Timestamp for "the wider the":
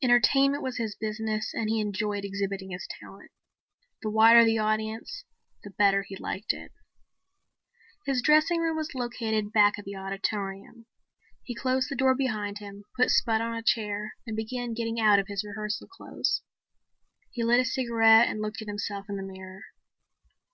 4.00-4.58